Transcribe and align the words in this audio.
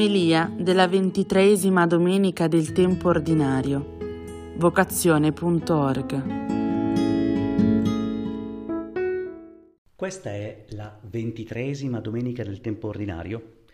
Omelia 0.00 0.50
della 0.58 0.88
ventitreesima 0.88 1.86
domenica 1.86 2.48
del 2.48 2.72
tempo 2.72 3.10
ordinario. 3.10 3.98
Vocazione.org 4.56 6.38
Questa 9.94 10.30
è 10.30 10.64
la 10.70 10.98
ventitreesima 11.02 12.00
domenica 12.00 12.42
del 12.42 12.62
tempo 12.62 12.88
ordinario 12.88 13.64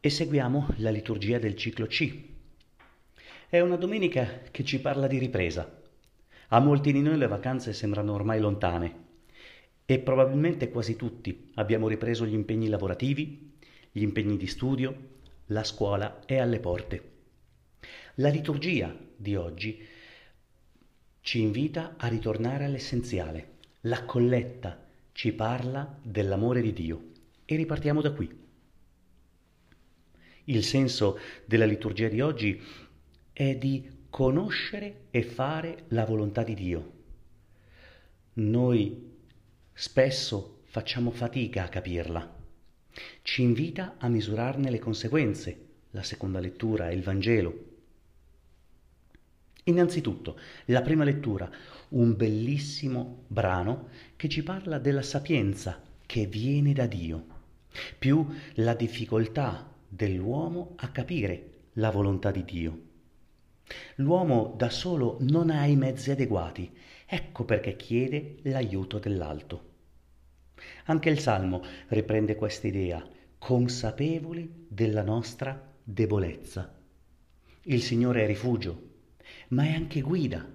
e 0.00 0.10
seguiamo 0.10 0.70
la 0.78 0.90
liturgia 0.90 1.38
del 1.38 1.54
ciclo 1.54 1.86
C. 1.86 2.20
È 3.48 3.60
una 3.60 3.76
domenica 3.76 4.40
che 4.50 4.64
ci 4.64 4.80
parla 4.80 5.06
di 5.06 5.18
ripresa. 5.18 5.72
A 6.48 6.58
molti 6.58 6.90
di 6.90 7.00
noi 7.00 7.16
le 7.16 7.28
vacanze 7.28 7.72
sembrano 7.72 8.12
ormai 8.12 8.40
lontane 8.40 9.04
e 9.86 10.00
probabilmente 10.00 10.68
quasi 10.68 10.96
tutti 10.96 11.52
abbiamo 11.54 11.86
ripreso 11.86 12.26
gli 12.26 12.34
impegni 12.34 12.66
lavorativi, 12.66 13.52
gli 13.92 14.02
impegni 14.02 14.36
di 14.36 14.48
studio, 14.48 15.14
la 15.48 15.64
scuola 15.64 16.24
è 16.24 16.36
alle 16.36 16.60
porte. 16.60 17.12
La 18.16 18.28
liturgia 18.28 18.94
di 19.16 19.36
oggi 19.36 19.86
ci 21.20 21.40
invita 21.40 21.94
a 21.96 22.08
ritornare 22.08 22.64
all'essenziale. 22.64 23.56
La 23.82 24.04
colletta 24.04 24.86
ci 25.12 25.32
parla 25.32 25.98
dell'amore 26.02 26.60
di 26.60 26.72
Dio 26.72 27.12
e 27.44 27.56
ripartiamo 27.56 28.00
da 28.00 28.12
qui. 28.12 28.46
Il 30.44 30.64
senso 30.64 31.18
della 31.44 31.66
liturgia 31.66 32.08
di 32.08 32.20
oggi 32.20 32.60
è 33.32 33.54
di 33.56 34.06
conoscere 34.10 35.06
e 35.10 35.22
fare 35.22 35.84
la 35.88 36.04
volontà 36.04 36.42
di 36.42 36.54
Dio. 36.54 36.92
Noi 38.34 39.16
spesso 39.72 40.60
facciamo 40.64 41.10
fatica 41.10 41.64
a 41.64 41.68
capirla. 41.68 42.37
Ci 43.22 43.42
invita 43.42 43.96
a 43.98 44.08
misurarne 44.08 44.70
le 44.70 44.78
conseguenze, 44.78 45.66
la 45.90 46.02
seconda 46.02 46.40
lettura 46.40 46.90
e 46.90 46.94
il 46.94 47.02
Vangelo. 47.02 47.66
Innanzitutto, 49.64 50.38
la 50.66 50.80
prima 50.80 51.04
lettura, 51.04 51.50
un 51.90 52.16
bellissimo 52.16 53.24
brano 53.26 53.88
che 54.16 54.28
ci 54.28 54.42
parla 54.42 54.78
della 54.78 55.02
sapienza 55.02 55.82
che 56.06 56.26
viene 56.26 56.72
da 56.72 56.86
Dio, 56.86 57.26
più 57.98 58.26
la 58.54 58.74
difficoltà 58.74 59.70
dell'uomo 59.86 60.72
a 60.76 60.88
capire 60.90 61.50
la 61.74 61.90
volontà 61.90 62.30
di 62.30 62.44
Dio. 62.44 62.80
L'uomo 63.96 64.54
da 64.56 64.70
solo 64.70 65.18
non 65.20 65.50
ha 65.50 65.66
i 65.66 65.76
mezzi 65.76 66.10
adeguati, 66.10 66.70
ecco 67.06 67.44
perché 67.44 67.76
chiede 67.76 68.36
l'aiuto 68.42 68.98
dell'alto. 68.98 69.76
Anche 70.84 71.10
il 71.10 71.18
Salmo 71.18 71.62
riprende 71.88 72.34
questa 72.34 72.66
idea, 72.66 73.06
consapevoli 73.38 74.66
della 74.68 75.02
nostra 75.02 75.74
debolezza. 75.82 76.74
Il 77.62 77.82
Signore 77.82 78.24
è 78.24 78.26
rifugio, 78.26 78.88
ma 79.48 79.64
è 79.64 79.74
anche 79.74 80.00
guida. 80.00 80.46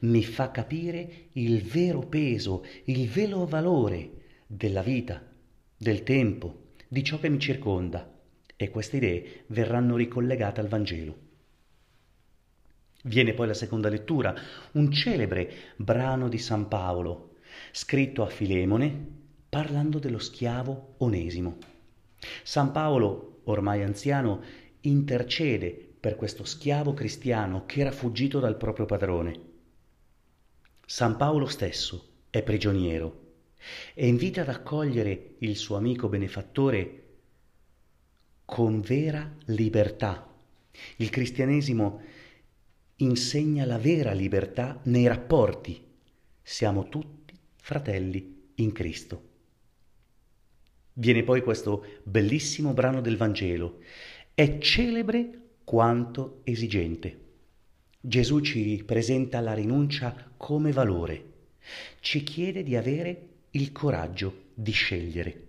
Mi 0.00 0.24
fa 0.24 0.50
capire 0.50 1.28
il 1.32 1.62
vero 1.62 2.00
peso, 2.00 2.64
il 2.84 3.08
vero 3.08 3.44
valore 3.44 4.10
della 4.46 4.82
vita, 4.82 5.22
del 5.76 6.02
tempo, 6.02 6.72
di 6.88 7.02
ciò 7.04 7.18
che 7.18 7.28
mi 7.28 7.38
circonda. 7.38 8.14
E 8.56 8.70
queste 8.70 8.96
idee 8.96 9.44
verranno 9.48 9.96
ricollegate 9.96 10.60
al 10.60 10.68
Vangelo. 10.68 11.24
Viene 13.02 13.34
poi 13.34 13.46
la 13.46 13.54
seconda 13.54 13.88
lettura, 13.88 14.34
un 14.72 14.90
celebre 14.90 15.74
brano 15.76 16.28
di 16.28 16.38
San 16.38 16.66
Paolo, 16.66 17.36
scritto 17.70 18.22
a 18.22 18.28
Filemone, 18.28 19.24
parlando 19.48 19.98
dello 19.98 20.18
schiavo 20.18 20.94
Onesimo. 20.98 21.58
San 22.42 22.72
Paolo, 22.72 23.40
ormai 23.44 23.82
anziano, 23.82 24.42
intercede 24.80 25.70
per 25.98 26.16
questo 26.16 26.44
schiavo 26.44 26.94
cristiano 26.94 27.64
che 27.66 27.80
era 27.80 27.90
fuggito 27.90 28.38
dal 28.38 28.56
proprio 28.56 28.86
padrone. 28.86 29.40
San 30.84 31.16
Paolo 31.16 31.46
stesso 31.46 32.12
è 32.30 32.42
prigioniero 32.42 33.24
e 33.94 34.06
invita 34.06 34.42
ad 34.42 34.48
accogliere 34.48 35.34
il 35.38 35.56
suo 35.56 35.76
amico 35.76 36.08
benefattore 36.08 37.02
con 38.44 38.80
vera 38.80 39.34
libertà. 39.46 40.32
Il 40.96 41.10
cristianesimo 41.10 42.00
insegna 42.96 43.64
la 43.64 43.78
vera 43.78 44.12
libertà 44.12 44.78
nei 44.84 45.06
rapporti. 45.06 45.84
Siamo 46.42 46.88
tutti 46.88 47.34
fratelli 47.56 48.52
in 48.56 48.72
Cristo. 48.72 49.34
Viene 50.98 51.24
poi 51.24 51.42
questo 51.42 51.84
bellissimo 52.04 52.72
brano 52.72 53.02
del 53.02 53.18
Vangelo. 53.18 53.80
È 54.32 54.56
celebre 54.56 55.50
quanto 55.62 56.40
esigente. 56.44 57.24
Gesù 58.00 58.40
ci 58.40 58.82
presenta 58.82 59.40
la 59.40 59.52
rinuncia 59.52 60.32
come 60.38 60.72
valore. 60.72 61.32
Ci 62.00 62.22
chiede 62.22 62.62
di 62.62 62.76
avere 62.76 63.28
il 63.50 63.72
coraggio 63.72 64.44
di 64.54 64.70
scegliere. 64.70 65.46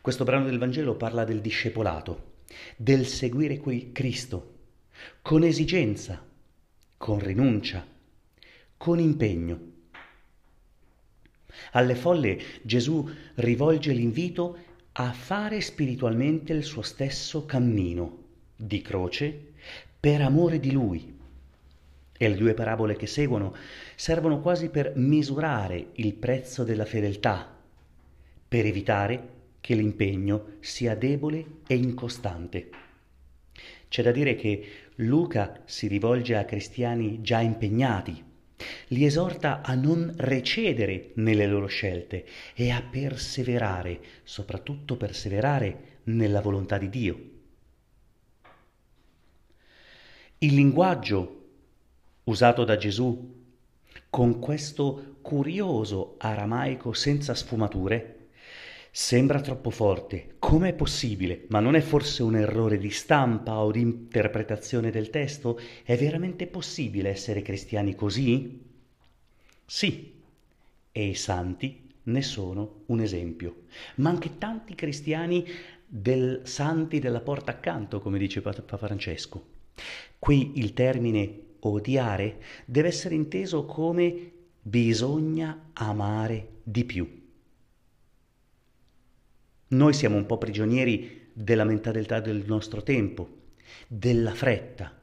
Questo 0.00 0.24
brano 0.24 0.46
del 0.46 0.58
Vangelo 0.58 0.94
parla 0.96 1.24
del 1.24 1.42
discepolato, 1.42 2.36
del 2.78 3.04
seguire 3.04 3.60
Cristo, 3.92 4.54
con 5.20 5.42
esigenza, 5.42 6.26
con 6.96 7.18
rinuncia, 7.18 7.86
con 8.78 8.98
impegno. 8.98 9.72
Alle 11.72 11.94
folle 11.94 12.40
Gesù 12.62 13.08
rivolge 13.36 13.92
l'invito 13.92 14.56
a 14.92 15.12
fare 15.12 15.60
spiritualmente 15.60 16.52
il 16.52 16.62
suo 16.62 16.82
stesso 16.82 17.44
cammino 17.44 18.22
di 18.56 18.80
croce 18.80 19.52
per 19.98 20.20
amore 20.20 20.60
di 20.60 20.70
Lui. 20.70 21.12
E 22.16 22.28
le 22.28 22.36
due 22.36 22.54
parabole 22.54 22.94
che 22.94 23.06
seguono 23.06 23.54
servono 23.96 24.40
quasi 24.40 24.68
per 24.68 24.92
misurare 24.96 25.88
il 25.94 26.14
prezzo 26.14 26.62
della 26.62 26.84
fedeltà, 26.84 27.52
per 28.46 28.66
evitare 28.66 29.28
che 29.60 29.74
l'impegno 29.74 30.56
sia 30.60 30.94
debole 30.94 31.44
e 31.66 31.74
incostante. 31.74 32.68
C'è 33.88 34.02
da 34.02 34.12
dire 34.12 34.36
che 34.36 34.66
Luca 34.96 35.62
si 35.64 35.86
rivolge 35.88 36.36
a 36.36 36.44
cristiani 36.44 37.20
già 37.20 37.40
impegnati, 37.40 38.22
li 38.88 39.04
esorta 39.04 39.62
a 39.62 39.74
non 39.74 40.12
recedere 40.16 41.10
nelle 41.14 41.46
loro 41.46 41.66
scelte 41.66 42.24
e 42.54 42.70
a 42.70 42.82
perseverare, 42.82 44.00
soprattutto 44.24 44.96
perseverare 44.96 46.00
nella 46.04 46.40
volontà 46.40 46.78
di 46.78 46.88
Dio. 46.88 47.30
Il 50.38 50.54
linguaggio 50.54 51.42
usato 52.24 52.64
da 52.64 52.76
Gesù 52.76 53.42
con 54.10 54.38
questo 54.38 55.16
curioso 55.22 56.16
aramaico 56.18 56.92
senza 56.92 57.34
sfumature 57.34 58.14
Sembra 58.96 59.40
troppo 59.40 59.70
forte. 59.70 60.33
Com'è 60.44 60.74
possibile? 60.74 61.46
Ma 61.48 61.58
non 61.58 61.74
è 61.74 61.80
forse 61.80 62.22
un 62.22 62.36
errore 62.36 62.76
di 62.76 62.90
stampa 62.90 63.60
o 63.60 63.70
di 63.70 63.80
interpretazione 63.80 64.90
del 64.90 65.08
testo? 65.08 65.58
È 65.82 65.96
veramente 65.96 66.46
possibile 66.46 67.08
essere 67.08 67.40
cristiani 67.40 67.94
così? 67.94 68.60
Sì, 69.64 70.12
e 70.92 71.06
i 71.06 71.14
santi 71.14 71.88
ne 72.02 72.20
sono 72.20 72.82
un 72.86 73.00
esempio. 73.00 73.62
Ma 73.96 74.10
anche 74.10 74.36
tanti 74.36 74.74
cristiani 74.74 75.46
del 75.86 76.42
santi 76.44 76.98
della 76.98 77.20
porta 77.20 77.52
accanto, 77.52 78.00
come 78.00 78.18
dice 78.18 78.42
Papa 78.42 78.76
Francesco. 78.76 79.46
Qui 80.18 80.58
il 80.58 80.74
termine 80.74 81.40
odiare 81.60 82.42
deve 82.66 82.88
essere 82.88 83.14
inteso 83.14 83.64
come 83.64 84.30
bisogna 84.60 85.70
amare 85.72 86.48
di 86.62 86.84
più. 86.84 87.23
Noi 89.74 89.92
siamo 89.92 90.16
un 90.16 90.24
po' 90.24 90.38
prigionieri 90.38 91.30
della 91.32 91.64
mentalità 91.64 92.20
del 92.20 92.44
nostro 92.46 92.84
tempo, 92.84 93.28
della 93.88 94.32
fretta. 94.32 94.96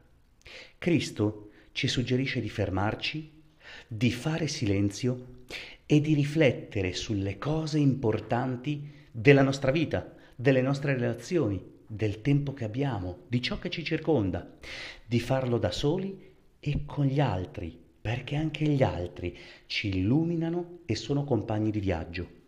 Cristo 0.78 1.50
ci 1.72 1.88
suggerisce 1.88 2.40
di 2.40 2.48
fermarci, 2.48 3.42
di 3.86 4.10
fare 4.10 4.46
silenzio 4.46 5.40
e 5.84 6.00
di 6.00 6.14
riflettere 6.14 6.94
sulle 6.94 7.36
cose 7.36 7.80
importanti 7.80 8.90
della 9.10 9.42
nostra 9.42 9.70
vita, 9.70 10.14
delle 10.34 10.62
nostre 10.62 10.94
relazioni, 10.94 11.62
del 11.86 12.22
tempo 12.22 12.54
che 12.54 12.64
abbiamo, 12.64 13.24
di 13.28 13.42
ciò 13.42 13.58
che 13.58 13.68
ci 13.68 13.84
circonda, 13.84 14.56
di 15.04 15.20
farlo 15.20 15.58
da 15.58 15.70
soli 15.70 16.18
e 16.58 16.84
con 16.86 17.04
gli 17.04 17.20
altri, 17.20 17.78
perché 18.00 18.36
anche 18.36 18.64
gli 18.64 18.82
altri 18.82 19.36
ci 19.66 19.88
illuminano 19.88 20.78
e 20.86 20.94
sono 20.94 21.24
compagni 21.24 21.70
di 21.70 21.80
viaggio. 21.80 22.40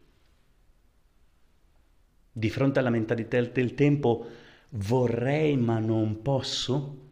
Di 2.36 2.50
fronte 2.50 2.80
alla 2.80 2.90
mentalità 2.90 3.40
del 3.40 3.74
tempo 3.74 4.26
vorrei 4.70 5.56
ma 5.56 5.78
non 5.78 6.20
posso? 6.20 7.02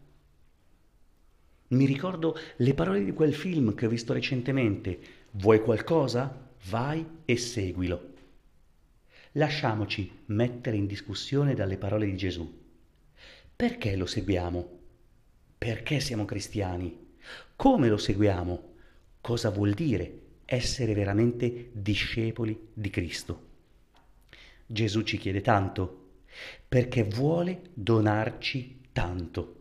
Mi 1.68 1.84
ricordo 1.86 2.36
le 2.56 2.74
parole 2.74 3.04
di 3.04 3.12
quel 3.12 3.32
film 3.32 3.74
che 3.76 3.86
ho 3.86 3.88
visto 3.88 4.12
recentemente. 4.12 4.98
Vuoi 5.30 5.60
qualcosa? 5.60 6.50
Vai 6.70 7.06
e 7.24 7.36
seguilo. 7.36 8.10
lasciamoci 9.34 10.10
mettere 10.26 10.76
in 10.76 10.86
discussione 10.86 11.54
dalle 11.54 11.78
parole 11.78 12.06
di 12.06 12.16
Gesù. 12.16 12.60
Perché 13.54 13.94
lo 13.94 14.06
seguiamo? 14.06 14.80
Perché 15.56 16.00
siamo 16.00 16.24
cristiani? 16.24 17.14
Come 17.54 17.88
lo 17.88 17.96
seguiamo? 17.96 18.70
Cosa 19.20 19.50
vuol 19.50 19.72
dire 19.72 20.20
essere 20.44 20.94
veramente 20.94 21.70
discepoli 21.72 22.70
di 22.74 22.90
Cristo? 22.90 23.51
Gesù 24.72 25.02
ci 25.02 25.18
chiede 25.18 25.42
tanto 25.42 25.98
perché 26.66 27.04
vuole 27.04 27.64
donarci 27.74 28.80
tanto. 28.90 29.56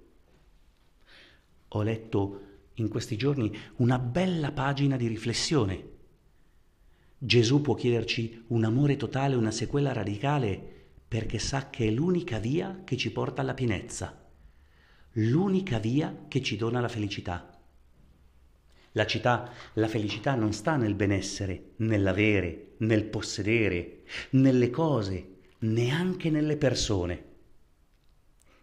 Ho 1.68 1.82
letto 1.82 2.42
in 2.76 2.88
questi 2.88 3.18
giorni 3.18 3.54
una 3.78 4.00
bella 4.00 4.54
pagina 4.54 4.96
di 4.96 5.08
riflessione. 5.08 5.90
Gesù 7.18 7.62
può 7.62 7.76
chiederci 7.76 8.46
un 8.48 8.64
amore 8.64 8.96
totale, 8.96 9.36
una 9.36 9.52
sequela 9.52 9.92
radicale, 9.92 10.80
perché 11.06 11.40
sa 11.40 11.70
che 11.70 11.88
è 11.88 11.92
l'unica 11.92 12.40
via 12.40 12.82
che 12.86 12.96
ci 12.96 13.12
porta 13.12 13.42
alla 13.42 13.54
pienezza, 13.54 14.30
l'unica 15.16 15.78
via 15.78 16.26
che 16.30 16.42
ci 16.42 16.56
dona 16.56 16.80
la 16.80 16.88
felicità. 16.88 17.60
La, 18.94 19.06
città, 19.06 19.52
la 19.74 19.90
felicità 19.90 20.36
non 20.36 20.54
sta 20.54 20.78
nel 20.78 20.96
benessere, 20.96 21.72
nell'avere, 21.78 22.71
nel 22.82 23.06
possedere, 23.06 24.04
nelle 24.32 24.70
cose, 24.70 25.38
neanche 25.60 26.30
nelle 26.30 26.58
persone. 26.58 27.30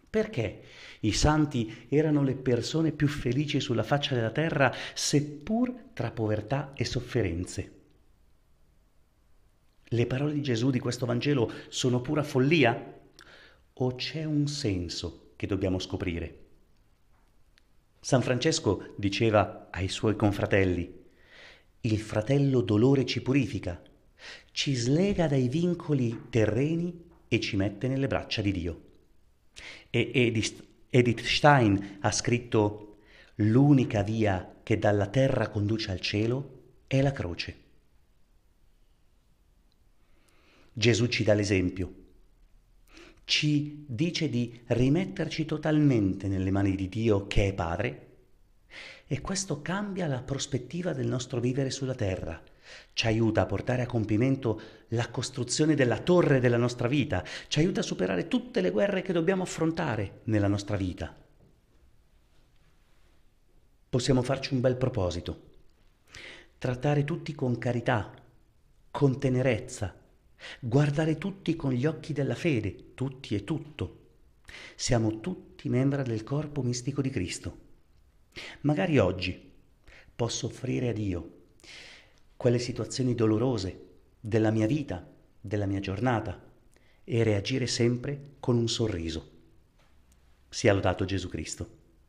Perché 0.09 0.61
i 1.01 1.11
santi 1.11 1.87
erano 1.89 2.23
le 2.23 2.35
persone 2.35 2.91
più 2.91 3.07
felici 3.07 3.59
sulla 3.59 3.83
faccia 3.83 4.15
della 4.15 4.31
terra, 4.31 4.73
seppur 4.93 5.73
tra 5.93 6.11
povertà 6.11 6.73
e 6.75 6.85
sofferenze? 6.85 7.73
Le 9.91 10.05
parole 10.05 10.33
di 10.33 10.41
Gesù 10.41 10.69
di 10.69 10.79
questo 10.79 11.05
Vangelo 11.05 11.51
sono 11.69 12.01
pura 12.01 12.23
follia? 12.23 12.97
O 13.73 13.95
c'è 13.95 14.23
un 14.23 14.47
senso 14.47 15.31
che 15.35 15.47
dobbiamo 15.47 15.79
scoprire? 15.79 16.45
San 18.01 18.21
Francesco 18.21 18.93
diceva 18.97 19.67
ai 19.71 19.87
suoi 19.87 20.15
confratelli, 20.15 20.97
il 21.81 21.99
fratello 21.99 22.61
dolore 22.61 23.05
ci 23.05 23.21
purifica, 23.21 23.81
ci 24.51 24.75
slega 24.75 25.27
dai 25.27 25.47
vincoli 25.47 26.25
terreni 26.29 27.07
e 27.27 27.39
ci 27.39 27.55
mette 27.55 27.87
nelle 27.87 28.07
braccia 28.07 28.41
di 28.41 28.51
Dio. 28.51 28.81
E 29.89 30.33
Edith, 30.89 31.21
Stein 31.21 31.97
ha 32.01 32.11
scritto 32.11 32.97
l'unica 33.35 34.03
via 34.03 34.57
che 34.63 34.77
dalla 34.77 35.07
terra 35.07 35.49
conduce 35.49 35.91
al 35.91 35.99
cielo 35.99 36.57
è 36.87 37.01
la 37.01 37.11
croce. 37.11 37.67
Gesù 40.73 41.07
ci 41.07 41.23
dà 41.23 41.33
l'esempio, 41.33 41.93
ci 43.25 43.85
dice 43.87 44.29
di 44.29 44.61
rimetterci 44.67 45.45
totalmente 45.45 46.27
nelle 46.27 46.51
mani 46.51 46.75
di 46.75 46.89
Dio 46.89 47.27
che 47.27 47.49
è 47.49 47.53
Padre 47.53 48.08
e 49.11 49.21
questo 49.21 49.63
cambia 49.63 50.05
la 50.05 50.21
prospettiva 50.21 50.93
del 50.93 51.07
nostro 51.07 51.39
vivere 51.39 51.71
sulla 51.71 51.95
terra, 51.95 52.39
ci 52.93 53.07
aiuta 53.07 53.41
a 53.41 53.45
portare 53.47 53.81
a 53.81 53.87
compimento 53.87 54.61
la 54.89 55.09
costruzione 55.09 55.73
della 55.73 55.97
torre 55.97 56.39
della 56.39 56.57
nostra 56.57 56.87
vita, 56.87 57.25
ci 57.47 57.57
aiuta 57.57 57.79
a 57.79 57.83
superare 57.83 58.27
tutte 58.27 58.61
le 58.61 58.69
guerre 58.69 59.01
che 59.01 59.11
dobbiamo 59.11 59.41
affrontare 59.41 60.19
nella 60.25 60.47
nostra 60.47 60.77
vita. 60.77 61.11
Possiamo 63.89 64.21
farci 64.21 64.53
un 64.53 64.61
bel 64.61 64.75
proposito, 64.75 65.41
trattare 66.59 67.03
tutti 67.03 67.33
con 67.33 67.57
carità, 67.57 68.13
con 68.91 69.19
tenerezza, 69.19 69.99
guardare 70.59 71.17
tutti 71.17 71.55
con 71.55 71.71
gli 71.71 71.87
occhi 71.87 72.13
della 72.13 72.35
fede, 72.35 72.93
tutti 72.93 73.33
e 73.33 73.43
tutto. 73.43 73.97
Siamo 74.75 75.19
tutti 75.19 75.67
membri 75.67 76.03
del 76.03 76.21
corpo 76.21 76.61
mistico 76.61 77.01
di 77.01 77.09
Cristo. 77.09 77.68
Magari 78.61 78.97
oggi 78.97 79.51
posso 80.15 80.47
offrire 80.47 80.89
a 80.89 80.93
Dio 80.93 81.37
quelle 82.35 82.59
situazioni 82.59 83.15
dolorose 83.15 83.87
della 84.19 84.51
mia 84.51 84.67
vita, 84.67 85.07
della 85.39 85.65
mia 85.65 85.79
giornata 85.79 86.41
e 87.03 87.23
reagire 87.23 87.67
sempre 87.67 88.35
con 88.39 88.57
un 88.57 88.67
sorriso. 88.67 89.31
Sia 90.49 90.73
lodato 90.73 91.05
Gesù 91.05 91.29
Cristo. 91.29 91.77